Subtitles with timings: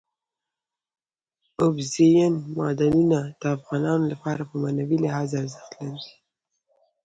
[1.61, 6.13] اوبزین معدنونه د افغانانو لپاره په معنوي لحاظ ارزښت لري.